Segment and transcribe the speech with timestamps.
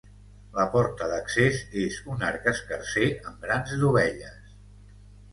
[0.53, 4.49] La porta d'accés és un arc escarser amb grans dovelles.